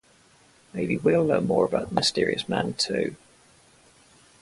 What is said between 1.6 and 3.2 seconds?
about the mysterious man too.